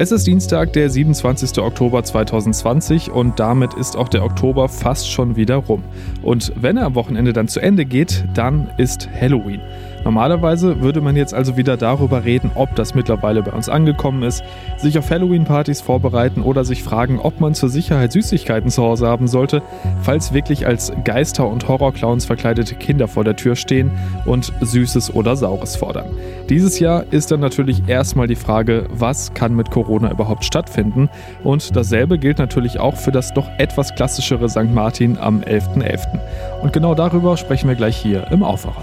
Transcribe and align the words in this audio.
Es 0.00 0.12
ist 0.12 0.26
Dienstag, 0.26 0.72
der 0.72 0.88
27. 0.88 1.58
Oktober 1.58 2.02
2020 2.02 3.10
und 3.10 3.38
damit 3.38 3.74
ist 3.74 3.96
auch 3.96 4.08
der 4.08 4.24
Oktober 4.24 4.70
fast 4.70 5.10
schon 5.12 5.36
wieder 5.36 5.56
rum. 5.56 5.84
Und 6.22 6.54
wenn 6.56 6.78
er 6.78 6.86
am 6.86 6.94
Wochenende 6.94 7.34
dann 7.34 7.48
zu 7.48 7.60
Ende 7.60 7.84
geht, 7.84 8.24
dann 8.32 8.70
ist 8.78 9.10
Halloween. 9.12 9.60
Normalerweise 10.04 10.80
würde 10.80 11.00
man 11.00 11.16
jetzt 11.16 11.34
also 11.34 11.56
wieder 11.56 11.76
darüber 11.76 12.24
reden, 12.24 12.50
ob 12.54 12.74
das 12.74 12.94
mittlerweile 12.94 13.42
bei 13.42 13.52
uns 13.52 13.68
angekommen 13.68 14.22
ist, 14.22 14.42
sich 14.76 14.98
auf 14.98 15.10
Halloween-Partys 15.10 15.80
vorbereiten 15.80 16.42
oder 16.42 16.64
sich 16.64 16.82
fragen, 16.82 17.18
ob 17.18 17.40
man 17.40 17.54
zur 17.54 17.68
Sicherheit 17.68 18.12
Süßigkeiten 18.12 18.70
zu 18.70 18.82
Hause 18.82 19.06
haben 19.06 19.28
sollte, 19.28 19.62
falls 20.02 20.32
wirklich 20.32 20.66
als 20.66 20.92
Geister 21.04 21.46
und 21.46 21.68
Horrorclowns 21.68 22.24
verkleidete 22.24 22.74
Kinder 22.74 23.08
vor 23.08 23.24
der 23.24 23.36
Tür 23.36 23.56
stehen 23.56 23.90
und 24.24 24.52
Süßes 24.60 25.14
oder 25.14 25.36
Saures 25.36 25.76
fordern. 25.76 26.06
Dieses 26.48 26.80
Jahr 26.80 27.04
ist 27.10 27.30
dann 27.30 27.40
natürlich 27.40 27.88
erstmal 27.88 28.26
die 28.26 28.36
Frage, 28.36 28.86
was 28.90 29.34
kann 29.34 29.54
mit 29.54 29.70
Corona 29.70 30.10
überhaupt 30.10 30.44
stattfinden? 30.44 31.08
Und 31.44 31.76
dasselbe 31.76 32.18
gilt 32.18 32.38
natürlich 32.38 32.80
auch 32.80 32.96
für 32.96 33.12
das 33.12 33.32
doch 33.34 33.48
etwas 33.58 33.94
klassischere 33.94 34.48
St. 34.48 34.72
Martin 34.74 35.18
am 35.18 35.40
11.11. 35.40 35.90
.11. 35.90 36.20
Und 36.62 36.72
genau 36.72 36.94
darüber 36.94 37.36
sprechen 37.36 37.68
wir 37.68 37.76
gleich 37.76 37.96
hier 37.96 38.26
im 38.30 38.42
Aufwacher. 38.42 38.82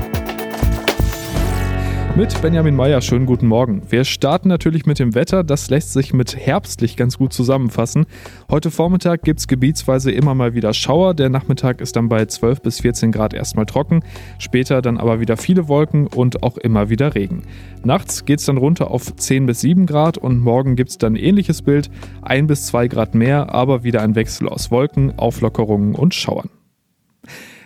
Mit 2.17 2.41
Benjamin 2.41 2.75
Meyer, 2.75 2.99
schönen 2.99 3.25
guten 3.25 3.47
Morgen. 3.47 3.83
Wir 3.89 4.03
starten 4.03 4.49
natürlich 4.49 4.85
mit 4.85 4.99
dem 4.99 5.15
Wetter, 5.15 5.45
das 5.45 5.69
lässt 5.69 5.93
sich 5.93 6.13
mit 6.13 6.35
herbstlich 6.35 6.97
ganz 6.97 7.17
gut 7.17 7.31
zusammenfassen. 7.31 8.05
Heute 8.49 8.69
Vormittag 8.69 9.21
gibt 9.21 9.39
es 9.39 9.47
gebietsweise 9.47 10.11
immer 10.11 10.35
mal 10.35 10.53
wieder 10.53 10.73
Schauer, 10.73 11.13
der 11.13 11.29
Nachmittag 11.29 11.79
ist 11.79 11.95
dann 11.95 12.09
bei 12.09 12.25
12 12.25 12.61
bis 12.61 12.81
14 12.81 13.13
Grad 13.13 13.33
erstmal 13.33 13.65
trocken, 13.65 14.01
später 14.39 14.81
dann 14.81 14.97
aber 14.97 15.21
wieder 15.21 15.37
viele 15.37 15.69
Wolken 15.69 16.05
und 16.05 16.43
auch 16.43 16.57
immer 16.57 16.89
wieder 16.89 17.15
Regen. 17.15 17.43
Nachts 17.85 18.25
geht 18.25 18.39
es 18.39 18.45
dann 18.45 18.57
runter 18.57 18.91
auf 18.91 19.15
10 19.15 19.45
bis 19.45 19.61
7 19.61 19.85
Grad 19.85 20.17
und 20.17 20.39
morgen 20.39 20.75
gibt 20.75 20.89
es 20.89 20.97
dann 20.97 21.15
ähnliches 21.15 21.61
Bild, 21.61 21.89
1 22.23 22.45
bis 22.45 22.67
2 22.67 22.89
Grad 22.89 23.15
mehr, 23.15 23.55
aber 23.55 23.85
wieder 23.85 24.01
ein 24.01 24.15
Wechsel 24.15 24.49
aus 24.49 24.69
Wolken, 24.69 25.17
Auflockerungen 25.17 25.95
und 25.95 26.13
Schauern. 26.13 26.49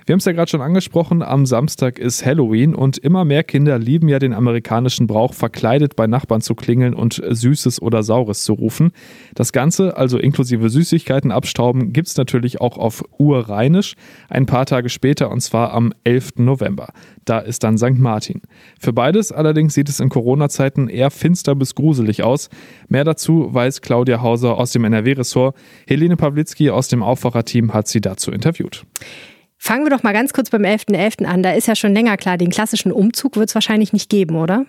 Wir 0.05 0.13
haben 0.13 0.19
es 0.19 0.25
ja 0.25 0.33
gerade 0.33 0.51
schon 0.51 0.61
angesprochen, 0.61 1.23
am 1.23 1.47
Samstag 1.47 1.97
ist 1.97 2.23
Halloween 2.23 2.75
und 2.75 2.99
immer 2.99 3.25
mehr 3.25 3.43
Kinder 3.43 3.79
lieben 3.79 4.07
ja 4.07 4.19
den 4.19 4.33
amerikanischen 4.35 5.07
Brauch, 5.07 5.33
verkleidet 5.33 5.95
bei 5.95 6.05
Nachbarn 6.05 6.41
zu 6.41 6.53
klingeln 6.53 6.93
und 6.93 7.23
Süßes 7.27 7.81
oder 7.81 8.03
Saures 8.03 8.43
zu 8.43 8.53
rufen. 8.53 8.91
Das 9.33 9.51
Ganze, 9.51 9.97
also 9.97 10.19
inklusive 10.19 10.69
Süßigkeiten 10.69 11.31
abstauben, 11.31 11.91
gibt 11.91 12.07
es 12.07 12.17
natürlich 12.17 12.61
auch 12.61 12.77
auf 12.77 13.03
Urrheinisch, 13.17 13.95
ein 14.29 14.45
paar 14.45 14.67
Tage 14.67 14.89
später 14.89 15.31
und 15.31 15.41
zwar 15.41 15.73
am 15.73 15.91
11. 16.03 16.33
November. 16.35 16.89
Da 17.25 17.39
ist 17.39 17.63
dann 17.63 17.79
St. 17.79 17.97
Martin. 17.97 18.43
Für 18.79 18.93
beides 18.93 19.31
allerdings 19.31 19.73
sieht 19.73 19.89
es 19.89 19.99
in 19.99 20.09
Corona-Zeiten 20.09 20.87
eher 20.87 21.09
finster 21.09 21.55
bis 21.55 21.73
gruselig 21.73 22.21
aus. 22.21 22.49
Mehr 22.89 23.05
dazu 23.05 23.51
weiß 23.51 23.81
Claudia 23.81 24.21
Hauser 24.21 24.59
aus 24.59 24.71
dem 24.71 24.83
NRW-Ressort. 24.83 25.55
Helene 25.87 26.15
Pawlitzki 26.15 26.69
aus 26.69 26.89
dem 26.89 27.01
Aufwacherteam 27.01 27.73
hat 27.73 27.87
sie 27.87 28.01
dazu 28.01 28.29
interviewt. 28.29 28.85
Fangen 29.65 29.83
wir 29.83 29.89
doch 29.89 30.03
mal 30.03 30.13
ganz 30.13 30.31
kurz 30.31 30.51
beim 30.51 30.61
11.11. 30.61 31.23
.11. 31.23 31.25
an. 31.25 31.41
Da 31.41 31.53
ist 31.53 31.67
ja 31.67 31.75
schon 31.75 31.91
länger 31.91 32.17
klar, 32.17 32.37
den 32.37 32.51
klassischen 32.51 32.91
Umzug 32.91 33.35
wird 33.35 33.49
es 33.49 33.55
wahrscheinlich 33.55 33.93
nicht 33.93 34.11
geben, 34.11 34.35
oder? 34.35 34.67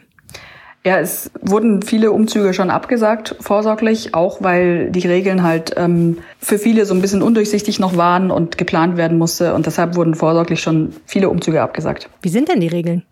Ja, 0.86 0.98
es 0.98 1.30
wurden 1.42 1.82
viele 1.82 2.12
Umzüge 2.12 2.54
schon 2.54 2.70
abgesagt, 2.70 3.36
vorsorglich, 3.38 4.14
auch 4.14 4.40
weil 4.40 4.90
die 4.90 5.06
Regeln 5.06 5.42
halt 5.42 5.74
ähm, 5.76 6.20
für 6.38 6.58
viele 6.58 6.86
so 6.86 6.94
ein 6.94 7.02
bisschen 7.02 7.20
undurchsichtig 7.20 7.78
noch 7.78 7.98
waren 7.98 8.30
und 8.30 8.56
geplant 8.56 8.96
werden 8.96 9.18
musste. 9.18 9.52
Und 9.52 9.66
deshalb 9.66 9.96
wurden 9.96 10.14
vorsorglich 10.14 10.62
schon 10.62 10.94
viele 11.04 11.28
Umzüge 11.28 11.60
abgesagt. 11.60 12.08
Wie 12.22 12.30
sind 12.30 12.48
denn 12.48 12.60
die 12.60 12.68
Regeln? 12.68 13.02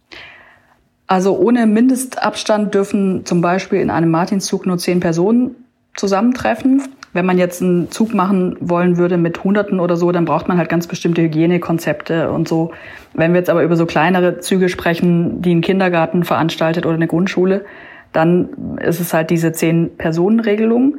Also 1.06 1.36
ohne 1.36 1.66
Mindestabstand 1.66 2.72
dürfen 2.72 3.26
zum 3.26 3.42
Beispiel 3.42 3.80
in 3.80 3.90
einem 3.90 4.10
Martinszug 4.10 4.64
nur 4.64 4.78
zehn 4.78 5.00
Personen 5.00 5.54
zusammentreffen. 5.96 6.82
Wenn 7.14 7.24
man 7.24 7.38
jetzt 7.38 7.62
einen 7.62 7.90
Zug 7.92 8.12
machen 8.12 8.56
wollen 8.60 8.98
würde 8.98 9.16
mit 9.16 9.42
Hunderten 9.44 9.78
oder 9.78 9.96
so, 9.96 10.10
dann 10.10 10.24
braucht 10.24 10.48
man 10.48 10.58
halt 10.58 10.68
ganz 10.68 10.88
bestimmte 10.88 11.22
Hygienekonzepte 11.22 12.30
und 12.30 12.48
so. 12.48 12.72
Wenn 13.14 13.32
wir 13.32 13.38
jetzt 13.38 13.48
aber 13.48 13.62
über 13.62 13.76
so 13.76 13.86
kleinere 13.86 14.40
Züge 14.40 14.68
sprechen, 14.68 15.40
die 15.40 15.54
ein 15.54 15.60
Kindergarten 15.60 16.24
veranstaltet 16.24 16.86
oder 16.86 16.96
eine 16.96 17.06
Grundschule, 17.06 17.64
dann 18.12 18.78
ist 18.78 19.00
es 19.00 19.14
halt 19.14 19.30
diese 19.30 19.52
Zehn-Personen-Regelung. 19.52 20.98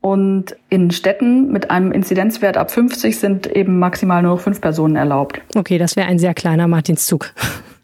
Und 0.00 0.56
in 0.70 0.90
Städten 0.90 1.52
mit 1.52 1.70
einem 1.70 1.92
Inzidenzwert 1.92 2.56
ab 2.56 2.70
50 2.70 3.18
sind 3.18 3.46
eben 3.46 3.78
maximal 3.78 4.22
nur 4.22 4.38
fünf 4.38 4.62
Personen 4.62 4.96
erlaubt. 4.96 5.40
Okay, 5.54 5.78
das 5.78 5.96
wäre 5.96 6.08
ein 6.08 6.18
sehr 6.18 6.34
kleiner 6.34 6.68
Martinszug. 6.68 7.32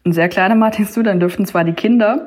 Ein 0.05 0.13
sehr 0.13 0.31
kleiner 0.31 0.55
Martinszug, 0.55 1.05
dann 1.05 1.21
dürften 1.21 1.45
zwar 1.45 1.65
die 1.65 1.75
Kinder, 1.75 2.27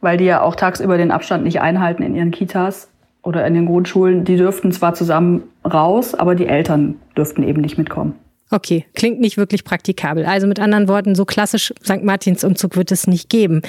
weil 0.00 0.16
die 0.16 0.26
ja 0.26 0.42
auch 0.42 0.54
tagsüber 0.54 0.96
den 0.96 1.10
Abstand 1.10 1.42
nicht 1.42 1.60
einhalten 1.60 2.04
in 2.04 2.14
ihren 2.14 2.30
Kitas, 2.30 2.89
oder 3.22 3.46
in 3.46 3.54
den 3.54 3.66
Grundschulen, 3.66 4.24
die 4.24 4.36
dürften 4.36 4.72
zwar 4.72 4.94
zusammen 4.94 5.42
raus, 5.64 6.14
aber 6.14 6.34
die 6.34 6.46
Eltern 6.46 6.96
dürften 7.16 7.42
eben 7.42 7.60
nicht 7.60 7.78
mitkommen. 7.78 8.14
Okay, 8.50 8.84
klingt 8.94 9.20
nicht 9.20 9.36
wirklich 9.36 9.64
praktikabel. 9.64 10.24
Also 10.24 10.46
mit 10.46 10.58
anderen 10.58 10.88
Worten, 10.88 11.14
so 11.14 11.24
klassisch 11.24 11.72
St. 11.84 12.02
Martins 12.02 12.42
Umzug 12.42 12.76
wird 12.76 12.90
es 12.90 13.06
nicht 13.06 13.28
geben. 13.28 13.62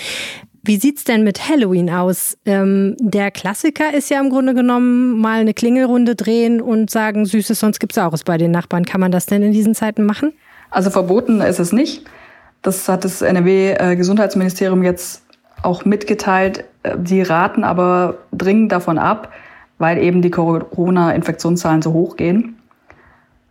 Wie 0.63 0.77
sieht's 0.77 1.03
denn 1.03 1.23
mit 1.23 1.49
Halloween 1.49 1.89
aus? 1.89 2.37
Ähm, 2.45 2.95
der 2.99 3.31
Klassiker 3.31 3.93
ist 3.93 4.09
ja 4.09 4.19
im 4.19 4.29
Grunde 4.29 4.53
genommen 4.53 5.19
mal 5.19 5.39
eine 5.39 5.53
Klingelrunde 5.53 6.15
drehen 6.15 6.61
und 6.61 6.89
sagen, 6.89 7.25
Süßes, 7.25 7.59
sonst 7.59 7.79
gibt's 7.79 7.95
Saures 7.95 8.23
bei 8.23 8.37
den 8.37 8.51
Nachbarn. 8.51 8.85
Kann 8.85 9.01
man 9.01 9.11
das 9.11 9.25
denn 9.25 9.41
in 9.41 9.53
diesen 9.53 9.73
Zeiten 9.73 10.03
machen? 10.03 10.33
Also 10.69 10.89
verboten 10.89 11.41
ist 11.41 11.59
es 11.59 11.71
nicht. 11.71 12.05
Das 12.61 12.87
hat 12.87 13.05
das 13.05 13.23
NRW-Gesundheitsministerium 13.23 14.83
jetzt 14.83 15.23
auch 15.63 15.83
mitgeteilt. 15.85 16.63
Die 16.97 17.21
raten 17.21 17.63
aber 17.63 18.19
dringend 18.31 18.71
davon 18.71 18.97
ab, 18.97 19.31
weil 19.81 19.97
eben 19.97 20.21
die 20.21 20.29
Corona-Infektionszahlen 20.29 21.81
so 21.81 21.91
hoch 21.91 22.15
gehen. 22.15 22.55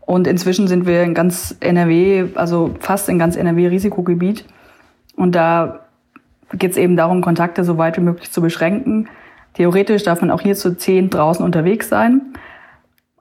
Und 0.01 0.27
inzwischen 0.27 0.69
sind 0.69 0.87
wir 0.87 1.03
in 1.03 1.13
ganz 1.13 1.57
NRW, 1.61 2.29
also 2.35 2.75
fast 2.81 3.09
in 3.09 3.19
ganz 3.19 3.37
NRW 3.37 3.67
Risikogebiet. 3.67 4.45
Und 5.17 5.35
da 5.35 5.87
geht 6.53 6.71
es 6.71 6.77
eben 6.77 6.97
darum, 6.97 7.21
Kontakte 7.21 7.65
so 7.65 7.79
weit 7.79 7.97
wie 7.97 8.03
möglich 8.03 8.31
zu 8.31 8.41
beschränken. 8.41 9.09
Theoretisch 9.55 10.05
darf 10.05 10.21
man 10.21 10.31
auch 10.31 10.41
hier 10.41 10.55
zu 10.55 10.77
zehn 10.77 11.11
draußen 11.11 11.45
unterwegs 11.45 11.89
sein, 11.89 12.23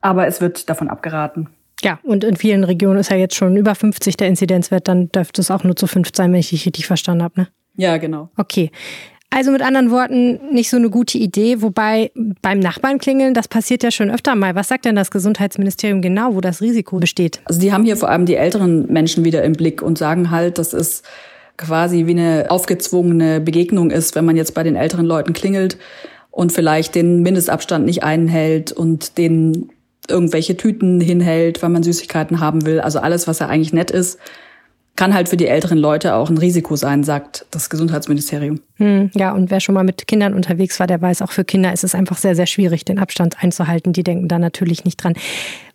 aber 0.01 0.27
es 0.27 0.41
wird 0.41 0.69
davon 0.69 0.87
abgeraten. 0.87 1.49
Ja, 1.81 1.99
und 2.03 2.23
in 2.23 2.35
vielen 2.35 2.63
Regionen 2.63 2.99
ist 2.99 3.09
ja 3.09 3.17
jetzt 3.17 3.35
schon 3.35 3.55
über 3.57 3.73
50 3.73 4.17
der 4.17 4.27
Inzidenzwert, 4.27 4.87
dann 4.87 5.11
dürfte 5.11 5.41
es 5.41 5.49
auch 5.49 5.63
nur 5.63 5.75
zu 5.75 5.87
fünf 5.87 6.09
sein, 6.13 6.31
wenn 6.31 6.39
ich 6.39 6.49
dich 6.49 6.65
richtig 6.65 6.87
verstanden 6.87 7.23
habe, 7.23 7.41
ne? 7.41 7.47
Ja, 7.75 7.97
genau. 7.97 8.29
Okay. 8.37 8.71
Also 9.31 9.51
mit 9.51 9.61
anderen 9.61 9.91
Worten, 9.91 10.39
nicht 10.51 10.71
so 10.71 10.77
eine 10.77 10.89
gute 10.89 11.19
Idee, 11.19 11.61
wobei 11.61 12.11
beim 12.41 12.59
Nachbarn 12.59 12.97
klingeln, 12.97 13.35
das 13.35 13.47
passiert 13.47 13.83
ja 13.83 13.91
schon 13.91 14.09
öfter 14.09 14.35
mal. 14.35 14.55
Was 14.55 14.69
sagt 14.69 14.85
denn 14.85 14.95
das 14.95 15.11
Gesundheitsministerium 15.11 16.01
genau, 16.01 16.33
wo 16.33 16.41
das 16.41 16.61
Risiko 16.61 16.97
besteht? 16.97 17.39
Also 17.45 17.59
die 17.59 17.71
haben 17.71 17.83
hier 17.83 17.95
vor 17.95 18.09
allem 18.09 18.25
die 18.25 18.35
älteren 18.35 18.91
Menschen 18.91 19.23
wieder 19.23 19.43
im 19.43 19.53
Blick 19.53 19.83
und 19.83 19.99
sagen 19.99 20.31
halt, 20.31 20.57
dass 20.57 20.73
es 20.73 21.03
quasi 21.57 22.07
wie 22.07 22.11
eine 22.11 22.47
aufgezwungene 22.49 23.39
Begegnung 23.39 23.91
ist, 23.91 24.15
wenn 24.15 24.25
man 24.25 24.35
jetzt 24.35 24.55
bei 24.55 24.63
den 24.63 24.75
älteren 24.75 25.05
Leuten 25.05 25.33
klingelt 25.33 25.77
und 26.31 26.51
vielleicht 26.51 26.95
den 26.95 27.21
Mindestabstand 27.21 27.85
nicht 27.85 28.03
einhält 28.03 28.71
und 28.71 29.17
den 29.19 29.69
irgendwelche 30.07 30.57
Tüten 30.57 30.99
hinhält, 31.01 31.61
weil 31.61 31.69
man 31.69 31.83
Süßigkeiten 31.83 32.39
haben 32.39 32.65
will. 32.65 32.79
Also 32.79 32.99
alles, 32.99 33.27
was 33.27 33.39
ja 33.39 33.47
eigentlich 33.47 33.73
nett 33.73 33.91
ist, 33.91 34.17
kann 34.99 35.13
halt 35.13 35.29
für 35.29 35.37
die 35.37 35.47
älteren 35.47 35.77
Leute 35.77 36.13
auch 36.13 36.29
ein 36.29 36.37
Risiko 36.37 36.75
sein, 36.75 37.05
sagt 37.05 37.45
das 37.51 37.69
Gesundheitsministerium. 37.69 38.59
Hm, 38.75 39.11
ja, 39.13 39.31
und 39.31 39.49
wer 39.49 39.61
schon 39.61 39.73
mal 39.73 39.85
mit 39.85 40.07
Kindern 40.07 40.33
unterwegs 40.33 40.77
war, 40.77 40.87
der 40.87 41.01
weiß, 41.01 41.21
auch 41.21 41.31
für 41.31 41.45
Kinder 41.45 41.71
ist 41.71 41.85
es 41.85 41.95
einfach 41.95 42.17
sehr, 42.17 42.35
sehr 42.35 42.47
schwierig, 42.47 42.83
den 42.83 42.99
Abstand 42.99 43.41
einzuhalten. 43.41 43.93
Die 43.93 44.03
denken 44.03 44.27
da 44.27 44.37
natürlich 44.39 44.83
nicht 44.83 45.01
dran. 45.01 45.13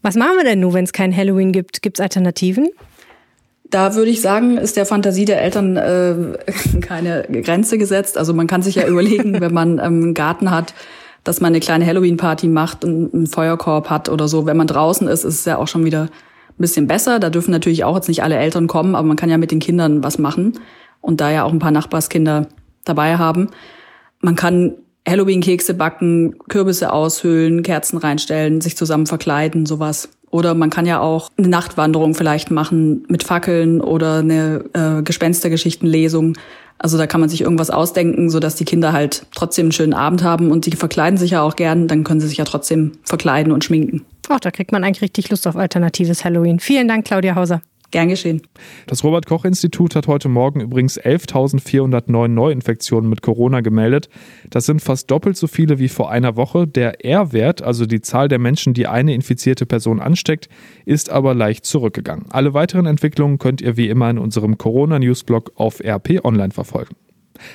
Was 0.02 0.14
machen 0.14 0.36
wir 0.36 0.44
denn 0.44 0.60
nun, 0.60 0.74
wenn 0.74 0.84
es 0.84 0.92
kein 0.92 1.16
Halloween 1.16 1.52
gibt? 1.52 1.80
Gibt 1.80 1.98
es 1.98 2.02
Alternativen? 2.02 2.68
Da 3.70 3.94
würde 3.94 4.10
ich 4.10 4.20
sagen, 4.20 4.59
ist 4.59 4.76
der 4.76 4.84
Fantasie 4.84 5.24
der 5.24 5.41
Eltern 5.41 5.78
äh, 5.78 6.15
keine 6.82 7.22
Grenze 7.22 7.78
gesetzt. 7.78 8.18
Also 8.18 8.34
man 8.34 8.47
kann 8.47 8.60
sich 8.60 8.74
ja 8.74 8.86
überlegen, 8.86 9.41
wenn 9.41 9.54
man 9.54 9.78
ähm, 9.78 10.03
einen 10.03 10.15
Garten 10.15 10.50
hat, 10.50 10.74
dass 11.24 11.41
man 11.41 11.54
eine 11.54 11.60
kleine 11.60 11.86
Halloween-Party 11.86 12.48
macht 12.48 12.84
und 12.84 13.15
einen 13.15 13.27
Feuerkorb 13.27 13.88
hat 13.88 14.10
oder 14.10 14.28
so. 14.28 14.44
Wenn 14.44 14.59
man 14.59 14.66
draußen 14.66 15.09
ist, 15.09 15.24
ist 15.24 15.34
es 15.38 15.44
ja 15.47 15.56
auch 15.56 15.66
schon 15.66 15.86
wieder 15.86 16.10
ein 16.59 16.62
bisschen 16.62 16.86
besser. 16.86 17.18
Da 17.18 17.30
dürfen 17.30 17.51
natürlich 17.51 17.84
auch 17.84 17.97
jetzt 17.97 18.09
nicht 18.09 18.22
alle 18.22 18.36
Eltern 18.36 18.66
kommen, 18.66 18.95
aber 18.95 19.06
man 19.06 19.16
kann 19.16 19.30
ja 19.30 19.39
mit 19.39 19.51
den 19.51 19.60
Kindern 19.60 20.03
was 20.03 20.18
machen 20.18 20.60
und 21.01 21.21
da 21.21 21.30
ja 21.30 21.45
auch 21.45 21.53
ein 21.53 21.59
paar 21.59 21.71
Nachbarskinder 21.71 22.48
dabei 22.84 23.16
haben. 23.16 23.48
Man 24.21 24.36
kann 24.36 24.74
Halloween-Kekse 25.06 25.74
backen, 25.74 26.39
Kürbisse 26.48 26.92
aushöhlen, 26.92 27.62
Kerzen 27.62 27.98
reinstellen, 27.98 28.60
sich 28.60 28.77
zusammen 28.77 29.06
verkleiden, 29.06 29.66
sowas. 29.66 30.09
Oder 30.30 30.54
man 30.54 30.71
kann 30.71 30.86
ja 30.86 31.01
auch 31.01 31.30
eine 31.36 31.48
Nachtwanderung 31.48 32.15
vielleicht 32.15 32.51
machen 32.51 33.04
mit 33.09 33.22
Fackeln 33.22 33.80
oder 33.80 34.18
eine 34.18 34.65
äh, 34.72 35.03
Gespenstergeschichtenlesung. 35.03 36.36
Also 36.78 36.98
da 36.98 37.06
kann 37.06 37.21
man 37.21 37.30
sich 37.30 37.42
irgendwas 37.42 37.71
ausdenken, 37.71 38.30
so 38.30 38.41
dass 38.41 38.56
die 38.56 38.65
Kinder 38.65 38.92
halt 38.92 39.27
trotzdem 39.34 39.66
einen 39.66 39.72
schönen 39.72 39.95
Abend 39.95 40.24
haben 40.24 40.51
und 40.51 40.66
die 40.66 40.72
verkleiden 40.72 41.18
sich 41.18 41.33
ja 41.33 41.42
auch 41.42 41.54
gern, 41.54 41.86
dann 41.86 42.03
können 42.03 42.21
sie 42.21 42.27
sich 42.27 42.39
ja 42.39 42.45
trotzdem 42.45 42.92
verkleiden 43.04 43.53
und 43.53 43.62
schminken. 43.62 44.04
Ach, 44.28 44.41
da 44.41 44.50
kriegt 44.50 44.72
man 44.72 44.84
eigentlich 44.84 45.03
richtig 45.03 45.30
Lust 45.30 45.47
auf 45.47 45.56
alternatives 45.56 46.24
Halloween. 46.24 46.60
Vielen 46.60 46.88
Dank, 46.88 47.04
Claudia 47.04 47.34
Hauser. 47.34 47.62
Gern 47.94 48.09
geschehen. 48.09 48.42
Das 48.88 49.04
Robert 49.04 49.26
Koch 49.26 49.44
Institut 49.44 49.94
hat 49.94 50.09
heute 50.09 50.28
Morgen 50.28 50.59
übrigens 50.60 51.00
11.409 51.00 52.26
Neuinfektionen 52.26 53.09
mit 53.09 53.22
Corona 53.22 53.60
gemeldet. 53.60 54.09
Das 54.50 54.66
sind 54.66 54.82
fast 54.82 55.12
doppelt 55.12 55.36
so 55.36 55.47
viele 55.47 55.78
wie 55.78 55.88
vor 55.88 56.10
einer 56.10 56.34
Woche. 56.34 56.66
Der 56.66 57.04
R-Wert, 57.04 57.62
also 57.62 57.86
die 57.86 58.00
Zahl 58.00 58.26
der 58.26 58.41
Menschen, 58.41 58.74
die 58.74 58.88
eine 58.88 59.15
infizierte 59.15 59.65
Person 59.65 60.00
ansteckt, 60.00 60.48
ist 60.84 61.09
aber 61.09 61.34
leicht 61.34 61.66
zurückgegangen. 61.66 62.27
Alle 62.30 62.53
weiteren 62.53 62.86
Entwicklungen 62.86 63.38
könnt 63.38 63.60
ihr 63.60 63.77
wie 63.77 63.88
immer 63.88 64.10
in 64.10 64.18
unserem 64.18 64.59
Corona-Newsblog 64.59 65.53
auf 65.54 65.78
RP 65.78 66.24
Online 66.24 66.50
verfolgen. 66.50 66.97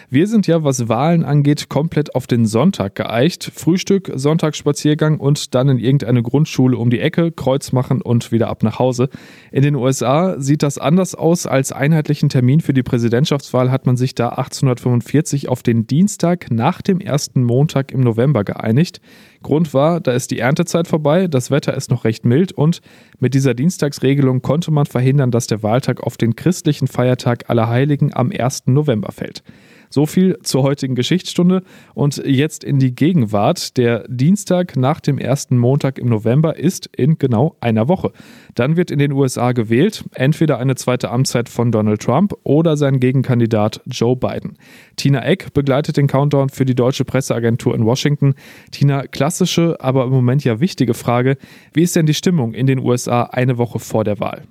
Wir 0.09 0.27
sind 0.27 0.47
ja, 0.47 0.63
was 0.63 0.89
Wahlen 0.89 1.23
angeht, 1.23 1.69
komplett 1.69 2.15
auf 2.15 2.27
den 2.27 2.45
Sonntag 2.45 2.95
geeicht. 2.95 3.51
Frühstück, 3.53 4.11
Sonntagsspaziergang 4.13 5.19
und 5.19 5.55
dann 5.55 5.69
in 5.69 5.77
irgendeine 5.77 6.21
Grundschule 6.21 6.77
um 6.77 6.89
die 6.89 6.99
Ecke, 6.99 7.31
Kreuz 7.31 7.71
machen 7.71 8.01
und 8.01 8.31
wieder 8.31 8.49
ab 8.49 8.63
nach 8.63 8.79
Hause. 8.79 9.09
In 9.51 9.63
den 9.63 9.75
USA 9.75 10.39
sieht 10.39 10.63
das 10.63 10.77
anders 10.77 11.15
aus. 11.15 11.45
Als 11.45 11.71
einheitlichen 11.71 12.29
Termin 12.29 12.61
für 12.61 12.73
die 12.73 12.83
Präsidentschaftswahl 12.83 13.71
hat 13.71 13.85
man 13.85 13.97
sich 13.97 14.15
da 14.15 14.29
1845 14.29 15.49
auf 15.49 15.63
den 15.63 15.87
Dienstag 15.87 16.51
nach 16.51 16.81
dem 16.81 16.99
ersten 16.99 17.43
Montag 17.43 17.91
im 17.91 18.01
November 18.01 18.43
geeinigt. 18.43 19.01
Grund 19.41 19.73
war, 19.73 20.01
da 20.01 20.11
ist 20.11 20.31
die 20.31 20.39
Erntezeit 20.39 20.87
vorbei, 20.87 21.27
das 21.27 21.49
Wetter 21.49 21.73
ist 21.73 21.89
noch 21.89 22.03
recht 22.03 22.25
mild 22.25 22.51
und 22.51 22.81
mit 23.19 23.33
dieser 23.33 23.53
Dienstagsregelung 23.53 24.41
konnte 24.41 24.71
man 24.71 24.85
verhindern, 24.85 25.31
dass 25.31 25.47
der 25.47 25.63
Wahltag 25.63 26.01
auf 26.01 26.17
den 26.17 26.35
christlichen 26.35 26.87
Feiertag 26.87 27.49
Allerheiligen 27.49 28.13
am 28.13 28.31
1. 28.31 28.67
November 28.67 29.11
fällt. 29.11 29.43
So 29.89 30.05
viel 30.05 30.37
zur 30.43 30.63
heutigen 30.63 30.95
Geschichtsstunde 30.95 31.63
und 31.95 32.17
jetzt 32.25 32.63
in 32.63 32.79
die 32.79 32.93
Gegenwart. 32.93 33.77
Der 33.77 34.07
Dienstag 34.07 34.75
nach 34.75 34.99
dem 34.99 35.17
ersten 35.17 35.57
Montag 35.57 35.97
im 35.97 36.09
November 36.09 36.57
ist 36.57 36.87
in 36.95 37.17
genau 37.17 37.55
einer 37.59 37.87
Woche. 37.87 38.11
Dann 38.53 38.77
wird 38.77 38.91
in 38.91 38.99
den 38.99 39.11
USA 39.11 39.51
gewählt, 39.51 40.05
entweder 40.13 40.59
eine 40.59 40.75
zweite 40.75 41.09
Amtszeit 41.09 41.49
von 41.49 41.71
Donald 41.71 42.01
Trump 42.01 42.33
oder 42.43 42.77
sein 42.77 42.99
Gegenkandidat 42.99 43.81
Joe 43.87 44.15
Biden. 44.15 44.57
Tina 44.95 45.25
Eck 45.25 45.53
begleitet 45.53 45.97
den 45.97 46.07
Countdown 46.07 46.49
für 46.49 46.65
die 46.65 46.75
deutsche 46.75 47.05
Presseagentur 47.05 47.73
in 47.73 47.85
Washington. 47.85 48.35
Tina, 48.71 49.07
klassische, 49.07 49.77
aber 49.79 50.05
im 50.05 50.11
Moment 50.11 50.43
ja 50.43 50.59
wichtige 50.59 50.93
Frage. 50.93 51.37
Wie 51.73 51.83
ist 51.83 51.95
denn 51.95 52.05
die 52.05 52.13
Stimmung 52.13 52.53
in 52.53 52.67
den 52.67 52.79
USA 52.79 53.23
eine 53.23 53.57
Woche 53.57 53.79
vor 53.79 54.03
der 54.03 54.19
Wahl? 54.19 54.43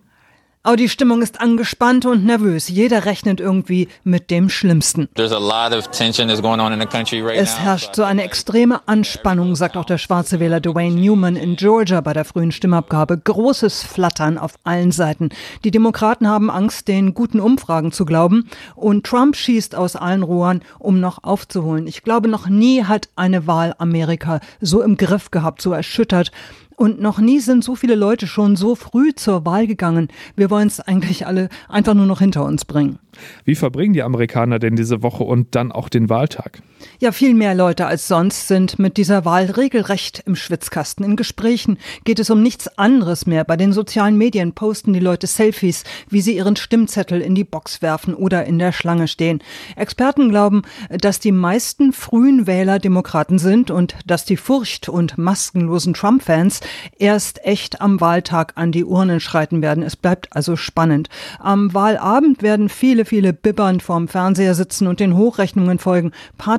Aber 0.65 0.77
die 0.77 0.89
Stimmung 0.89 1.23
ist 1.23 1.41
angespannt 1.41 2.05
und 2.05 2.25
nervös. 2.25 2.69
Jeder 2.69 3.05
rechnet 3.05 3.41
irgendwie 3.41 3.89
mit 4.03 4.31
dem 4.31 4.49
Schlimmsten. 4.49 5.09
Es 5.17 5.33
herrscht 7.59 7.95
so 7.95 8.03
eine 8.03 8.23
extreme 8.25 8.81
Anspannung, 8.87 9.55
sagt 9.57 9.77
auch 9.77 9.85
der 9.85 9.99
schwarze 9.99 10.41
Wähler 10.41 10.61
Dwayne 10.61 11.01
Newman 11.01 11.37
in 11.37 11.57
Georgia 11.57 12.01
bei 12.01 12.13
der 12.13 12.25
frühen 12.25 12.51
Stimmabgabe. 12.51 13.19
Großes 13.19 13.85
Flattern 13.85 14.37
auf 14.37 14.55
allen 14.65 14.91
Seiten. 14.91 15.31
Die 15.65 15.71
Demokraten 15.71 16.27
haben 16.27 16.51
Angst, 16.51 16.89
den 16.89 17.15
guten 17.15 17.41
Umfragen 17.41 17.93
zu 17.93 18.05
glauben. 18.05 18.51
Und 18.75 19.07
Trump 19.07 19.37
schießt 19.37 19.77
aus 19.77 19.95
allen 19.97 20.23
Rohren, 20.25 20.63
um 20.79 20.99
noch 20.99 21.23
aufzuholen. 21.23 21.87
Ich 21.87 22.03
glaube, 22.03 22.29
noch 22.29 22.49
nie 22.49 22.85
hat 22.85 23.09
eine 23.15 23.47
Wahl 23.47 23.75
Amerika 23.79 24.41
so 24.61 24.83
im 24.83 24.97
Griff 24.97 25.31
gehabt, 25.31 25.63
so 25.63 25.73
erschüttert. 25.73 26.33
Und 26.79 27.01
noch 27.01 27.19
nie 27.19 27.41
sind 27.41 27.65
so 27.65 27.75
viele 27.75 27.97
Leute 27.97 28.29
schon 28.29 28.55
so 28.55 28.77
früh 28.77 29.13
zur 29.13 29.45
Wahl 29.45 29.67
gegangen. 29.67 30.07
Wir 30.37 30.49
wollen 30.49 30.69
es 30.69 30.79
eigentlich 30.79 31.27
alle 31.27 31.49
einfach 31.69 31.95
nur 31.95 32.07
noch 32.07 32.21
hinter 32.21 32.45
uns 32.45 32.65
bringen. 32.65 33.01
Wie 33.45 33.57
verbringen 33.57 33.95
die 33.95 34.05
Amerikaner 34.05 34.61
denn 34.61 34.77
diese 34.77 35.03
Woche 35.03 35.25
und 35.25 35.57
dann 35.57 35.73
auch 35.73 35.89
den 35.89 36.09
Wahltag? 36.09 36.63
Ja, 37.01 37.13
viel 37.13 37.35
mehr 37.35 37.55
Leute 37.55 37.87
als 37.87 38.09
sonst 38.09 38.49
sind 38.49 38.79
mit 38.79 38.97
dieser 38.97 39.25
Wahl 39.25 39.47
regelrecht 39.47 40.23
im 40.27 40.37
Schwitzkasten. 40.37 41.05
In 41.05 41.17
Gesprächen 41.17 41.79
geht 42.05 42.19
es 42.19 42.31
um 42.31 42.43
nichts 42.43 42.67
anderes 42.79 43.27
mehr. 43.27 43.45
Bei 43.45 43.57
den 43.57 43.73
sozialen 43.73 44.17
Medien 44.17 44.53
posten 44.53 44.93
die 44.93 45.01
Leute 45.01 45.27
Selfies, 45.27 45.85
wie 46.09 46.21
sie 46.21 46.37
ihren 46.37 46.57
Stimmzettel 46.57 47.21
in 47.21 47.35
die 47.35 47.45
Box 47.45 47.83
werfen 47.83 48.15
oder 48.15 48.45
in 48.47 48.59
der 48.59 48.73
Schlange 48.73 49.09
stehen. 49.09 49.43
Experten 49.77 50.29
glauben, 50.29 50.63
dass 50.91 51.21
die 51.21 51.33
meisten 51.33 51.93
frühen 51.93 52.47
Wähler 52.47 52.79
Demokraten 52.79 53.39
sind 53.39 53.71
und 53.71 53.95
dass 54.07 54.25
die 54.25 54.37
Furcht 54.37 54.89
und 54.89 55.19
maskenlosen 55.19 55.95
Trump-Fans 55.95 56.61
erst 56.99 57.45
echt 57.45 57.81
am 57.81 58.01
Wahltag 58.01 58.53
an 58.57 58.73
die 58.73 58.85
Urnen 58.85 59.21
schreiten 59.21 59.63
werden. 59.63 59.83
Es 59.83 59.97
bleibt 59.97 60.35
also 60.35 60.57
spannend. 60.57 61.09
Am 61.39 61.75
Wahlabend 61.75 62.43
werden 62.43 62.69
viele 62.69 63.05
viele 63.05 63.33
bibbernd 63.33 63.83
vorm 63.83 64.09
Fernseher 64.09 64.55
sitzen 64.55 64.87
und 64.87 65.01
den 65.01 65.17
Hochrechnungen 65.17 65.79
folgen. 65.79 66.13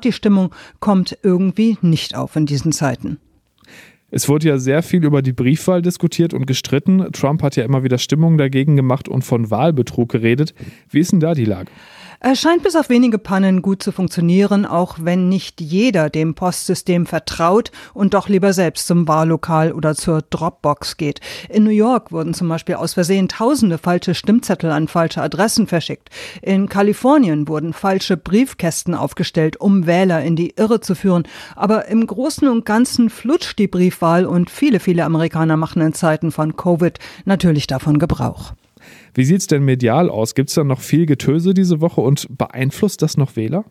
Partystimmung 0.09 0.50
kommt 0.79 1.17
irgendwie 1.21 1.77
nicht 1.81 2.15
auf 2.15 2.35
in 2.35 2.47
diesen 2.47 2.71
Zeiten. 2.71 3.19
Es 4.09 4.27
wurde 4.27 4.47
ja 4.47 4.57
sehr 4.57 4.81
viel 4.81 5.06
über 5.06 5.21
die 5.21 5.33
Briefwahl 5.33 5.83
diskutiert 5.83 6.33
und 6.33 6.47
gestritten. 6.47 7.11
Trump 7.11 7.44
hat 7.44 7.56
ja 7.56 7.63
immer 7.63 7.83
wieder 7.83 8.00
Stimmung 8.00 8.39
dagegen 8.39 8.75
gemacht 8.75 9.07
und 9.07 9.23
von 9.23 9.51
Wahlbetrug 9.51 10.09
geredet. 10.09 10.56
Wie 10.89 11.00
ist 11.00 11.11
denn 11.11 11.19
da 11.19 11.35
die 11.35 11.45
Lage? 11.45 11.69
Er 12.21 12.36
scheint 12.36 12.63
bis 12.63 12.75
auf 12.75 12.89
wenige 12.89 13.18
Pannen 13.18 13.62
gut 13.62 13.81
zu 13.81 13.94
funktionieren, 13.94 14.66
auch 14.66 14.98
wenn 15.00 15.30
nicht 15.30 15.62
jeder 15.62 16.10
dem 16.10 16.36
Postsystem 16.36 17.06
vertraut 17.06 17.71
und 17.94 18.13
doch 18.13 18.27
lieber 18.27 18.51
selbst 18.51 18.88
zum 18.88 19.07
Wahllokal 19.07 19.71
oder 19.71 19.95
zur 19.95 20.21
Dropbox 20.30 20.98
geht. 20.98 21.21
In 21.48 21.63
New 21.63 21.69
York 21.69 22.12
wurden 22.12 22.33
zum 22.33 22.50
Beispiel 22.50 22.75
aus 22.75 22.95
Versehen 22.95 23.30
tausende 23.30 23.77
falsche 23.77 24.16
Stimmzettel 24.16 24.69
an 24.69 24.89
falsche 24.89 25.21
Adressen 25.21 25.66
verschickt. 25.66 26.10
In 26.42 26.68
Kalifornien 26.68 27.48
wurden 27.48 27.71
falsche 27.71 28.18
Briefkästen 28.18 28.95
aufgestellt, 28.95 29.56
um 29.56 29.88
Wähler 29.88 30.22
in 30.22 30.36
die 30.36 30.56
Irre 30.57 30.81
zu 30.81 30.95
führen. 30.95 31.24
Aber 31.56 31.88
im 31.88 32.06
Großen 32.06 32.50
und 32.50 32.65
Ganzen 32.65 33.10
flutscht 33.10 33.57
die 33.57 33.69
Briefwahl 33.69 34.25
und 34.25 34.50
viele, 34.50 34.81
viele 34.81 35.06
Amerikaner 35.06 35.56
machen 35.56 35.81
in 35.81 35.94
Zeiten 35.94 36.33
von 36.33 36.57
Covid 36.57 37.00
natürlich 37.24 37.65
davon 37.65 37.98
Gebrauch. 37.98 38.51
Wie 39.13 39.25
sieht 39.25 39.41
es 39.41 39.47
denn 39.47 39.63
medial 39.63 40.09
aus? 40.09 40.36
Gibt 40.36 40.50
es 40.50 40.56
da 40.56 40.63
noch 40.63 40.81
viel 40.81 41.06
Getöse 41.06 41.53
diese 41.53 41.81
Woche 41.81 42.01
und 42.01 42.27
beeinflusst 42.38 43.01
das 43.01 43.18
noch 43.18 43.36
Wähler? 43.36 43.65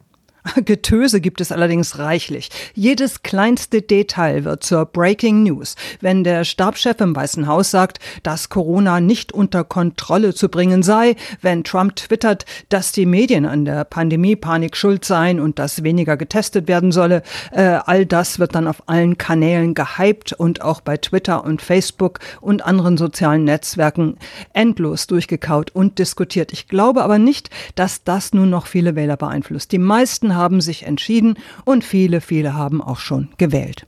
Getöse 0.65 1.21
gibt 1.21 1.41
es 1.41 1.53
allerdings 1.53 1.99
reichlich. 1.99 2.51
Jedes 2.75 3.23
kleinste 3.23 3.83
Detail 3.83 4.45
wird 4.45 4.65
zur 4.65 4.85
Breaking 4.87 5.43
News. 5.43 5.77
Wenn 6.01 6.25
der 6.25 6.45
Stabschef 6.45 7.01
im 7.01 7.15
Weißen 7.15 7.47
Haus 7.47 7.71
sagt, 7.71 7.99
dass 8.23 8.49
Corona 8.49 9.01
nicht 9.01 9.33
unter 9.33 9.65
Kontrolle 9.65 10.35
zu 10.35 10.49
bringen 10.49 10.83
sei, 10.83 11.17
wenn 11.41 11.65
Trump 11.65 11.97
twittert, 11.97 12.45
dass 12.69 12.93
die 12.93 13.07
Medien 13.07 13.47
an 13.47 13.65
der 13.65 13.85
Pandemie-Panik 13.85 14.77
schuld 14.77 15.05
seien 15.05 15.41
und 15.41 15.59
dass 15.59 15.83
weniger 15.83 16.17
getestet 16.17 16.69
werden 16.69 16.93
solle, 16.93 17.23
äh, 17.53 17.79
all 17.85 18.07
das 18.07 18.39
wird 18.39 18.55
dann 18.55 18.69
auf 18.69 18.83
allen 18.87 19.19
Kanälen 19.19 19.75
gehypt 19.75 20.33
und 20.33 20.63
auch 20.63 20.81
bei 20.81 20.97
Twitter 20.97 21.45
und 21.45 21.63
Facebook 21.63 22.21
und 22.41 22.65
anderen 22.65 22.97
sozialen 22.97 23.45
Netzwerken 23.45 24.17
endlos 24.53 25.07
durchgekaut 25.07 25.71
und 25.75 25.99
diskutiert. 25.99 26.53
Ich 26.53 26.69
glaube 26.69 27.03
aber 27.03 27.19
nicht, 27.19 27.51
dass 27.75 28.05
das 28.05 28.33
nun 28.33 28.51
noch 28.51 28.67
viele 28.67 28.95
Wähler 28.95 29.17
beeinflusst. 29.17 29.73
Die 29.73 29.79
meisten 29.79 30.37
haben 30.39 30.63
sich 30.63 30.87
entschieden 30.87 31.35
und 31.67 31.85
viele, 31.85 32.23
viele 32.23 32.55
haben 32.55 32.81
auch 32.81 32.99
schon 32.99 33.29
gewählt. 33.37 33.87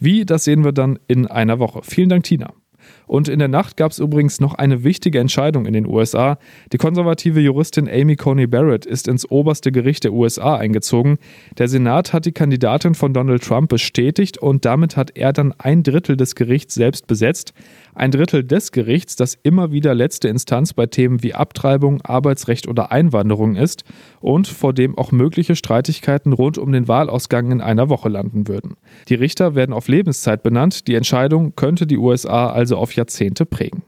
Wie, 0.00 0.24
das 0.24 0.44
sehen 0.44 0.64
wir 0.64 0.72
dann 0.72 0.98
in 1.06 1.26
einer 1.26 1.58
Woche. 1.60 1.80
Vielen 1.84 2.08
Dank, 2.08 2.24
Tina. 2.24 2.52
Und 3.06 3.28
in 3.28 3.38
der 3.38 3.48
Nacht 3.48 3.76
gab 3.76 3.92
es 3.92 3.98
übrigens 3.98 4.40
noch 4.40 4.54
eine 4.54 4.84
wichtige 4.84 5.20
Entscheidung 5.20 5.66
in 5.66 5.72
den 5.72 5.86
USA. 5.86 6.38
Die 6.72 6.78
konservative 6.78 7.40
Juristin 7.40 7.88
Amy 7.88 8.16
Coney 8.16 8.46
Barrett 8.46 8.84
ist 8.84 9.08
ins 9.08 9.30
oberste 9.30 9.72
Gericht 9.72 10.04
der 10.04 10.12
USA 10.12 10.56
eingezogen. 10.56 11.18
Der 11.58 11.68
Senat 11.68 12.12
hat 12.12 12.26
die 12.26 12.32
Kandidatin 12.32 12.94
von 12.94 13.12
Donald 13.12 13.42
Trump 13.44 13.68
bestätigt 13.70 14.38
und 14.38 14.64
damit 14.64 14.96
hat 14.96 15.16
er 15.16 15.32
dann 15.32 15.52
ein 15.58 15.82
Drittel 15.82 16.16
des 16.16 16.34
Gerichts 16.34 16.74
selbst 16.74 17.06
besetzt. 17.06 17.54
Ein 17.96 18.10
Drittel 18.10 18.44
des 18.44 18.72
Gerichts, 18.72 19.16
das 19.16 19.38
immer 19.42 19.72
wieder 19.72 19.94
letzte 19.94 20.28
Instanz 20.28 20.74
bei 20.74 20.84
Themen 20.84 21.22
wie 21.22 21.32
Abtreibung, 21.32 22.02
Arbeitsrecht 22.02 22.68
oder 22.68 22.92
Einwanderung 22.92 23.56
ist 23.56 23.84
und 24.20 24.48
vor 24.48 24.74
dem 24.74 24.98
auch 24.98 25.12
mögliche 25.12 25.56
Streitigkeiten 25.56 26.34
rund 26.34 26.58
um 26.58 26.72
den 26.72 26.88
Wahlausgang 26.88 27.50
in 27.50 27.62
einer 27.62 27.88
Woche 27.88 28.10
landen 28.10 28.48
würden. 28.48 28.76
Die 29.08 29.14
Richter 29.14 29.54
werden 29.54 29.72
auf 29.72 29.88
Lebenszeit 29.88 30.42
benannt. 30.42 30.88
Die 30.88 30.94
Entscheidung 30.94 31.56
könnte 31.56 31.86
die 31.86 31.96
USA 31.96 32.50
also 32.50 32.76
auf 32.76 32.94
Jahrzehnte 32.94 33.46
prägen. 33.46 33.82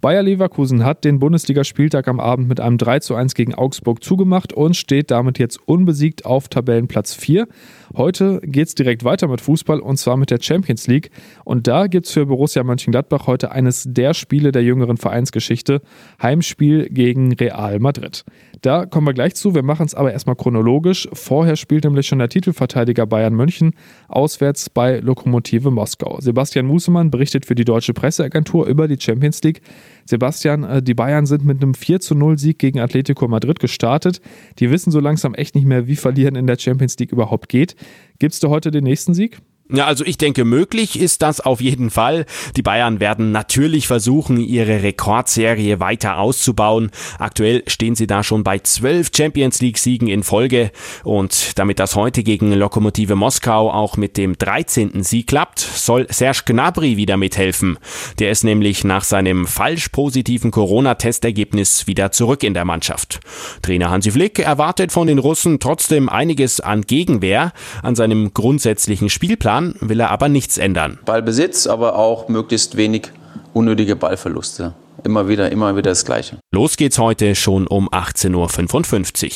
Bayer 0.00 0.22
Leverkusen 0.22 0.84
hat 0.84 1.04
den 1.04 1.18
Bundesligaspieltag 1.18 2.06
am 2.06 2.20
Abend 2.20 2.48
mit 2.48 2.60
einem 2.60 2.78
3 2.78 3.00
zu 3.00 3.16
1 3.16 3.34
gegen 3.34 3.56
Augsburg 3.56 4.04
zugemacht 4.04 4.52
und 4.52 4.76
steht 4.76 5.10
damit 5.10 5.40
jetzt 5.40 5.58
unbesiegt 5.66 6.24
auf 6.24 6.46
Tabellenplatz 6.46 7.14
4. 7.14 7.48
Heute 7.94 8.40
geht 8.42 8.68
es 8.68 8.74
direkt 8.74 9.04
weiter 9.04 9.28
mit 9.28 9.40
Fußball 9.40 9.80
und 9.80 9.98
zwar 9.98 10.16
mit 10.16 10.30
der 10.30 10.40
Champions 10.40 10.86
League. 10.86 11.10
Und 11.44 11.66
da 11.66 11.86
gibt 11.86 12.06
es 12.06 12.12
für 12.12 12.26
Borussia 12.26 12.64
Mönchengladbach 12.64 13.26
heute 13.26 13.52
eines 13.52 13.84
der 13.86 14.14
Spiele 14.14 14.52
der 14.52 14.62
jüngeren 14.62 14.96
Vereinsgeschichte. 14.96 15.82
Heimspiel 16.22 16.88
gegen 16.88 17.32
Real 17.34 17.78
Madrid. 17.78 18.24
Da 18.62 18.86
kommen 18.86 19.06
wir 19.06 19.14
gleich 19.14 19.34
zu. 19.34 19.54
Wir 19.54 19.62
machen 19.62 19.86
es 19.86 19.94
aber 19.94 20.12
erstmal 20.12 20.36
chronologisch. 20.36 21.08
Vorher 21.12 21.56
spielt 21.56 21.84
nämlich 21.84 22.06
schon 22.06 22.18
der 22.18 22.28
Titelverteidiger 22.28 23.06
Bayern 23.06 23.34
München 23.34 23.72
auswärts 24.08 24.70
bei 24.70 24.98
Lokomotive 24.98 25.70
Moskau. 25.70 26.18
Sebastian 26.20 26.66
Musemann 26.66 27.10
berichtet 27.10 27.46
für 27.46 27.54
die 27.54 27.64
deutsche 27.64 27.92
Presseagentur 27.92 28.66
über 28.66 28.88
die 28.88 28.98
Champions 28.98 29.42
League. 29.42 29.60
Sebastian, 30.06 30.64
äh, 30.64 30.82
die 30.82 30.94
Bayern 30.94 31.26
sind 31.26 31.44
mit 31.44 31.62
einem 31.62 31.74
4 31.74 32.00
zu 32.00 32.14
0 32.14 32.38
Sieg 32.38 32.58
gegen 32.58 32.80
Atletico 32.80 33.28
Madrid 33.28 33.60
gestartet. 33.60 34.20
Die 34.58 34.70
wissen 34.70 34.90
so 34.90 35.00
langsam 35.00 35.34
echt 35.34 35.54
nicht 35.54 35.66
mehr, 35.66 35.86
wie 35.86 35.96
Verlieren 35.96 36.36
in 36.36 36.46
der 36.46 36.58
Champions 36.58 36.98
League 36.98 37.12
überhaupt 37.12 37.48
geht. 37.48 37.76
Gibst 38.18 38.42
du 38.42 38.48
heute 38.48 38.70
den 38.70 38.84
nächsten 38.84 39.14
Sieg? 39.14 39.38
Ja, 39.72 39.86
also 39.86 40.04
ich 40.04 40.16
denke, 40.16 40.44
möglich 40.44 40.98
ist 40.98 41.22
das 41.22 41.40
auf 41.40 41.60
jeden 41.60 41.90
Fall. 41.90 42.24
Die 42.54 42.62
Bayern 42.62 43.00
werden 43.00 43.32
natürlich 43.32 43.88
versuchen, 43.88 44.38
ihre 44.38 44.84
Rekordserie 44.84 45.80
weiter 45.80 46.18
auszubauen. 46.18 46.92
Aktuell 47.18 47.64
stehen 47.66 47.96
sie 47.96 48.06
da 48.06 48.22
schon 48.22 48.44
bei 48.44 48.60
zwölf 48.60 49.10
Champions 49.14 49.60
League 49.60 49.78
Siegen 49.78 50.06
in 50.06 50.22
Folge. 50.22 50.70
Und 51.02 51.58
damit 51.58 51.80
das 51.80 51.96
heute 51.96 52.22
gegen 52.22 52.52
Lokomotive 52.52 53.16
Moskau 53.16 53.72
auch 53.72 53.96
mit 53.96 54.16
dem 54.16 54.38
13. 54.38 55.02
Sieg 55.02 55.26
klappt, 55.26 55.58
soll 55.58 56.06
Serge 56.10 56.42
Gnabry 56.46 56.96
wieder 56.96 57.16
mithelfen. 57.16 57.76
Der 58.20 58.30
ist 58.30 58.44
nämlich 58.44 58.84
nach 58.84 59.02
seinem 59.02 59.48
falsch 59.48 59.88
positiven 59.88 60.52
Corona-Testergebnis 60.52 61.88
wieder 61.88 62.12
zurück 62.12 62.44
in 62.44 62.54
der 62.54 62.64
Mannschaft. 62.64 63.18
Trainer 63.62 63.90
Hansi 63.90 64.12
Flick 64.12 64.38
erwartet 64.38 64.92
von 64.92 65.08
den 65.08 65.18
Russen 65.18 65.58
trotzdem 65.58 66.08
einiges 66.08 66.60
an 66.60 66.82
Gegenwehr. 66.82 67.52
An 67.82 67.96
seinem 67.96 68.32
grundsätzlichen 68.32 69.10
Spielplan 69.10 69.55
Jahren 69.56 69.74
will 69.80 70.00
er 70.00 70.10
aber 70.10 70.28
nichts 70.28 70.58
ändern. 70.58 70.98
Ballbesitz, 71.04 71.66
aber 71.66 71.96
auch 71.96 72.28
möglichst 72.28 72.76
wenig 72.76 73.10
unnötige 73.54 73.96
Ballverluste. 73.96 74.74
Immer 75.04 75.28
wieder, 75.28 75.50
immer 75.50 75.76
wieder 75.76 75.90
das 75.90 76.04
Gleiche. 76.04 76.38
Los 76.52 76.76
geht's 76.76 76.98
heute 76.98 77.34
schon 77.34 77.66
um 77.66 77.88
18.55 77.88 79.24
Uhr. 79.24 79.30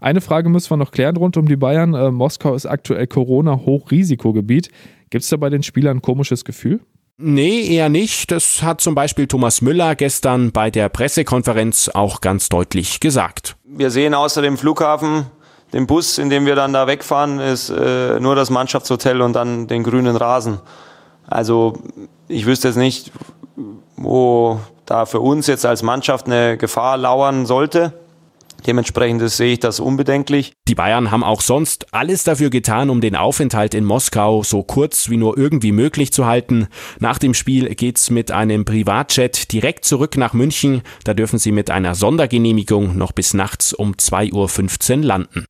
Eine 0.00 0.20
Frage 0.20 0.48
müssen 0.48 0.70
wir 0.70 0.76
noch 0.78 0.92
klären 0.92 1.16
rund 1.16 1.36
um 1.36 1.46
die 1.46 1.56
Bayern. 1.56 1.94
Äh, 1.94 2.10
Moskau 2.10 2.54
ist 2.54 2.64
aktuell 2.64 3.06
Corona-Hochrisikogebiet. 3.06 4.70
Gibt 5.10 5.24
es 5.24 5.28
da 5.28 5.36
bei 5.36 5.50
den 5.50 5.62
Spielern 5.62 5.98
ein 5.98 6.02
komisches 6.02 6.44
Gefühl? 6.44 6.80
Nee, 7.18 7.66
eher 7.66 7.90
nicht. 7.90 8.30
Das 8.30 8.62
hat 8.62 8.80
zum 8.80 8.94
Beispiel 8.94 9.26
Thomas 9.26 9.60
Müller 9.60 9.94
gestern 9.94 10.52
bei 10.52 10.70
der 10.70 10.88
Pressekonferenz 10.88 11.90
auch 11.92 12.22
ganz 12.22 12.48
deutlich 12.48 13.00
gesagt. 13.00 13.56
Wir 13.64 13.90
sehen 13.90 14.14
außer 14.14 14.40
dem 14.40 14.56
Flughafen 14.56 15.26
den 15.72 15.86
Bus, 15.86 16.18
in 16.18 16.30
dem 16.30 16.46
wir 16.46 16.56
dann 16.56 16.72
da 16.72 16.86
wegfahren, 16.86 17.38
ist 17.38 17.70
äh, 17.70 18.18
nur 18.20 18.34
das 18.34 18.50
Mannschaftshotel 18.50 19.22
und 19.22 19.34
dann 19.34 19.66
den 19.66 19.84
grünen 19.84 20.16
Rasen. 20.16 20.60
Also 21.28 21.74
ich 22.28 22.46
wüsste 22.46 22.68
jetzt 22.68 22.76
nicht, 22.76 23.12
wo 23.96 24.60
da 24.86 25.06
für 25.06 25.20
uns 25.20 25.46
jetzt 25.46 25.64
als 25.64 25.82
Mannschaft 25.82 26.26
eine 26.26 26.56
Gefahr 26.56 26.96
lauern 26.96 27.46
sollte. 27.46 27.92
Dementsprechend 28.66 29.28
sehe 29.30 29.54
ich 29.54 29.60
das 29.60 29.80
unbedenklich. 29.80 30.52
Die 30.68 30.74
Bayern 30.74 31.10
haben 31.10 31.24
auch 31.24 31.40
sonst 31.40 31.94
alles 31.94 32.24
dafür 32.24 32.50
getan, 32.50 32.90
um 32.90 33.00
den 33.00 33.16
Aufenthalt 33.16 33.74
in 33.74 33.84
Moskau 33.84 34.42
so 34.42 34.62
kurz 34.62 35.08
wie 35.08 35.16
nur 35.16 35.38
irgendwie 35.38 35.72
möglich 35.72 36.12
zu 36.12 36.26
halten. 36.26 36.68
Nach 36.98 37.18
dem 37.18 37.32
Spiel 37.32 37.74
geht's 37.74 38.10
mit 38.10 38.30
einem 38.30 38.64
Privatjet 38.64 39.52
direkt 39.52 39.84
zurück 39.84 40.16
nach 40.16 40.34
München. 40.34 40.82
Da 41.04 41.14
dürfen 41.14 41.38
sie 41.38 41.52
mit 41.52 41.70
einer 41.70 41.94
Sondergenehmigung 41.94 42.98
noch 42.98 43.12
bis 43.12 43.32
nachts 43.32 43.72
um 43.72 43.94
2.15 43.94 44.98
Uhr 44.98 45.04
landen. 45.04 45.46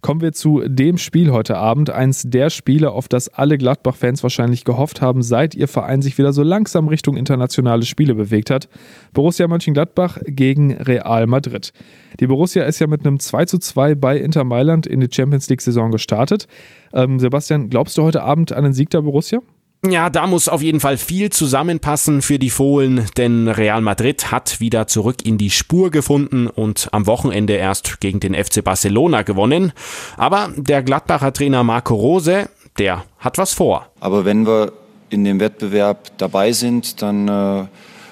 Kommen 0.00 0.20
wir 0.20 0.32
zu 0.32 0.62
dem 0.66 0.98
Spiel 0.98 1.32
heute 1.32 1.56
Abend. 1.56 1.90
Eins 1.90 2.22
der 2.24 2.50
Spiele, 2.50 2.92
auf 2.92 3.08
das 3.08 3.28
alle 3.28 3.58
Gladbach-Fans 3.58 4.22
wahrscheinlich 4.22 4.64
gehofft 4.64 5.00
haben, 5.00 5.22
seit 5.22 5.54
ihr 5.54 5.68
Verein 5.68 6.02
sich 6.02 6.18
wieder 6.18 6.32
so 6.32 6.42
langsam 6.42 6.88
Richtung 6.88 7.16
internationale 7.16 7.84
Spiele 7.84 8.14
bewegt 8.14 8.50
hat. 8.50 8.68
Borussia 9.12 9.48
Mönchengladbach 9.48 10.18
gegen 10.26 10.72
Real 10.72 11.26
Madrid. 11.26 11.72
Die 12.20 12.26
Borussia 12.26 12.64
ist 12.64 12.78
ja 12.78 12.86
mit 12.86 13.04
einem 13.04 13.18
2:2 13.18 13.94
bei 13.96 14.18
Inter 14.18 14.44
Mailand 14.44 14.86
in 14.86 15.00
die 15.00 15.08
Champions 15.10 15.48
League-Saison 15.48 15.90
gestartet. 15.90 16.46
Ähm, 16.92 17.18
Sebastian, 17.18 17.68
glaubst 17.68 17.98
du 17.98 18.02
heute 18.02 18.22
Abend 18.22 18.52
an 18.52 18.64
den 18.64 18.72
Sieg 18.72 18.90
der 18.90 19.02
Borussia? 19.02 19.40
Ja, 19.86 20.10
da 20.10 20.26
muss 20.26 20.48
auf 20.48 20.60
jeden 20.60 20.80
Fall 20.80 20.96
viel 20.96 21.30
zusammenpassen 21.30 22.20
für 22.20 22.40
die 22.40 22.50
Fohlen, 22.50 23.06
denn 23.16 23.46
Real 23.46 23.80
Madrid 23.80 24.32
hat 24.32 24.58
wieder 24.58 24.88
zurück 24.88 25.24
in 25.24 25.38
die 25.38 25.50
Spur 25.50 25.90
gefunden 25.90 26.48
und 26.48 26.88
am 26.90 27.06
Wochenende 27.06 27.52
erst 27.52 28.00
gegen 28.00 28.18
den 28.18 28.34
FC 28.34 28.64
Barcelona 28.64 29.22
gewonnen. 29.22 29.72
Aber 30.16 30.50
der 30.56 30.82
Gladbacher 30.82 31.32
Trainer 31.32 31.62
Marco 31.62 31.94
Rose, 31.94 32.48
der 32.78 33.04
hat 33.18 33.38
was 33.38 33.54
vor. 33.54 33.86
Aber 34.00 34.24
wenn 34.24 34.46
wir 34.46 34.72
in 35.10 35.24
dem 35.24 35.38
Wettbewerb 35.38 36.10
dabei 36.18 36.50
sind, 36.50 37.00
dann 37.00 37.28
äh, 37.28 37.64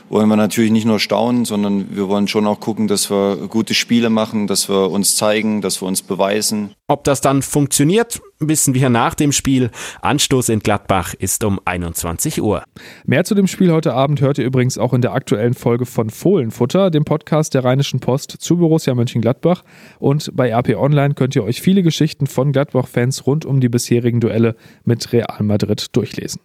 wollen 0.08 0.28
wir 0.28 0.36
natürlich 0.36 0.70
nicht 0.70 0.86
nur 0.86 1.00
staunen, 1.00 1.44
sondern 1.44 1.96
wir 1.96 2.08
wollen 2.08 2.28
schon 2.28 2.46
auch 2.46 2.60
gucken, 2.60 2.88
dass 2.88 3.10
wir 3.10 3.48
gute 3.48 3.74
Spiele 3.74 4.10
machen, 4.10 4.46
dass 4.46 4.68
wir 4.68 4.90
uns 4.90 5.16
zeigen, 5.16 5.60
dass 5.60 5.82
wir 5.82 5.88
uns 5.88 6.02
beweisen. 6.02 6.70
Ob 6.88 7.04
das 7.04 7.20
dann 7.20 7.42
funktioniert, 7.42 8.20
wissen 8.38 8.74
wir 8.74 8.88
nach 8.88 9.14
dem 9.14 9.32
Spiel. 9.32 9.70
Anstoß 10.02 10.50
in 10.50 10.60
Gladbach 10.60 11.14
ist 11.14 11.42
um 11.42 11.60
21 11.64 12.40
Uhr. 12.40 12.62
Mehr 13.04 13.24
zu 13.24 13.34
dem 13.34 13.46
Spiel 13.46 13.72
heute 13.72 13.94
Abend 13.94 14.20
hört 14.20 14.38
ihr 14.38 14.44
übrigens 14.44 14.78
auch 14.78 14.92
in 14.92 15.00
der 15.00 15.12
aktuellen 15.12 15.54
Folge 15.54 15.86
von 15.86 16.10
Fohlenfutter, 16.10 16.90
dem 16.90 17.04
Podcast 17.04 17.54
der 17.54 17.64
Rheinischen 17.64 18.00
Post 18.00 18.36
zu 18.38 18.56
Borussia 18.56 18.94
Mönchengladbach. 18.94 19.62
Und 19.98 20.30
bei 20.34 20.52
RP 20.52 20.76
Online 20.76 21.14
könnt 21.14 21.34
ihr 21.34 21.44
euch 21.44 21.60
viele 21.60 21.82
Geschichten 21.82 22.26
von 22.26 22.52
Gladbach-Fans 22.52 23.26
rund 23.26 23.44
um 23.44 23.60
die 23.60 23.68
bisherigen 23.68 24.20
Duelle 24.20 24.54
mit 24.84 25.12
Real 25.12 25.42
Madrid 25.42 25.96
durchlesen. 25.96 26.40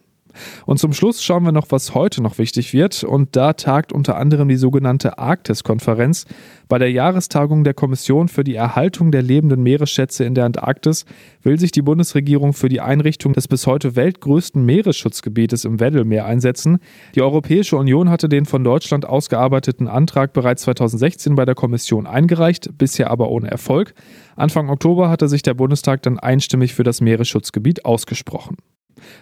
Und 0.66 0.78
zum 0.78 0.92
Schluss 0.92 1.22
schauen 1.22 1.44
wir 1.44 1.52
noch, 1.52 1.66
was 1.70 1.94
heute 1.94 2.22
noch 2.22 2.38
wichtig 2.38 2.72
wird. 2.72 3.04
Und 3.04 3.36
da 3.36 3.52
tagt 3.52 3.92
unter 3.92 4.16
anderem 4.16 4.48
die 4.48 4.56
sogenannte 4.56 5.18
Arktis-Konferenz. 5.18 6.26
Bei 6.68 6.78
der 6.78 6.90
Jahrestagung 6.90 7.64
der 7.64 7.74
Kommission 7.74 8.28
für 8.28 8.44
die 8.44 8.54
Erhaltung 8.54 9.12
der 9.12 9.22
lebenden 9.22 9.62
Meeresschätze 9.62 10.24
in 10.24 10.34
der 10.34 10.46
Antarktis 10.46 11.04
will 11.42 11.58
sich 11.58 11.70
die 11.70 11.82
Bundesregierung 11.82 12.54
für 12.54 12.70
die 12.70 12.80
Einrichtung 12.80 13.34
des 13.34 13.46
bis 13.46 13.66
heute 13.66 13.94
weltgrößten 13.94 14.64
Meeresschutzgebietes 14.64 15.66
im 15.66 15.80
Weddellmeer 15.80 16.24
einsetzen. 16.24 16.78
Die 17.14 17.20
Europäische 17.20 17.76
Union 17.76 18.08
hatte 18.08 18.28
den 18.28 18.46
von 18.46 18.64
Deutschland 18.64 19.06
ausgearbeiteten 19.06 19.86
Antrag 19.86 20.32
bereits 20.32 20.62
2016 20.62 21.34
bei 21.34 21.44
der 21.44 21.54
Kommission 21.54 22.06
eingereicht, 22.06 22.70
bisher 22.78 23.10
aber 23.10 23.28
ohne 23.28 23.50
Erfolg. 23.50 23.94
Anfang 24.36 24.70
Oktober 24.70 25.10
hatte 25.10 25.28
sich 25.28 25.42
der 25.42 25.54
Bundestag 25.54 26.02
dann 26.02 26.18
einstimmig 26.18 26.74
für 26.74 26.84
das 26.84 27.00
Meeresschutzgebiet 27.00 27.84
ausgesprochen. 27.84 28.56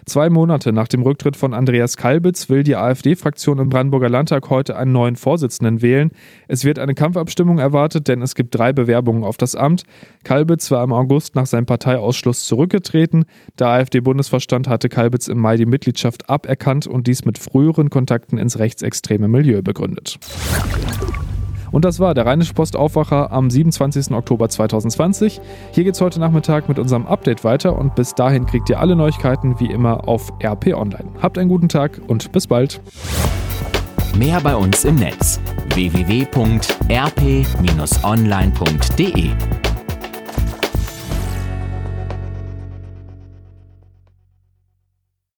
Zwei 0.05 0.29
Monate 0.29 0.73
nach 0.73 0.87
dem 0.87 1.01
Rücktritt 1.01 1.35
von 1.37 1.53
Andreas 1.53 1.97
Kalbitz 1.97 2.49
will 2.49 2.63
die 2.63 2.75
AfD-Fraktion 2.75 3.59
im 3.59 3.69
Brandenburger 3.69 4.09
Landtag 4.09 4.49
heute 4.49 4.75
einen 4.75 4.91
neuen 4.91 5.15
Vorsitzenden 5.15 5.81
wählen. 5.81 6.11
Es 6.47 6.63
wird 6.63 6.79
eine 6.79 6.95
Kampfabstimmung 6.95 7.59
erwartet, 7.59 8.07
denn 8.07 8.21
es 8.21 8.35
gibt 8.35 8.55
drei 8.55 8.73
Bewerbungen 8.73 9.23
auf 9.23 9.37
das 9.37 9.55
Amt. 9.55 9.83
Kalbitz 10.23 10.71
war 10.71 10.83
im 10.83 10.93
August 10.93 11.35
nach 11.35 11.45
seinem 11.45 11.65
Parteiausschluss 11.65 12.45
zurückgetreten. 12.45 13.25
Der 13.59 13.67
AfD-Bundesvorstand 13.67 14.67
hatte 14.67 14.89
Kalbitz 14.89 15.27
im 15.27 15.39
Mai 15.39 15.57
die 15.57 15.65
Mitgliedschaft 15.65 16.29
aberkannt 16.29 16.87
und 16.87 17.07
dies 17.07 17.25
mit 17.25 17.37
früheren 17.37 17.89
Kontakten 17.89 18.37
ins 18.37 18.59
rechtsextreme 18.59 19.27
Milieu 19.27 19.61
begründet. 19.61 20.19
Und 21.71 21.85
das 21.85 21.99
war 21.99 22.13
der 22.13 22.25
Rheinische 22.25 22.53
Post 22.53 22.75
Aufwacher 22.75 23.31
am 23.31 23.49
27. 23.49 24.11
Oktober 24.11 24.49
2020. 24.49 25.39
Hier 25.71 25.83
geht's 25.83 26.01
heute 26.01 26.19
Nachmittag 26.19 26.67
mit 26.69 26.77
unserem 26.79 27.07
Update 27.07 27.43
weiter 27.43 27.77
und 27.77 27.95
bis 27.95 28.13
dahin 28.13 28.45
kriegt 28.45 28.69
ihr 28.69 28.79
alle 28.79 28.95
Neuigkeiten 28.95 29.59
wie 29.59 29.71
immer 29.71 30.07
auf 30.07 30.31
RP 30.43 30.73
Online. 30.73 31.05
Habt 31.21 31.37
einen 31.37 31.49
guten 31.49 31.69
Tag 31.69 32.01
und 32.07 32.31
bis 32.31 32.47
bald. 32.47 32.81
Mehr 34.17 34.41
bei 34.41 34.55
uns 34.55 34.83
im 34.83 34.95
Netz 34.95 35.39
www.rp-online.de 35.73 36.51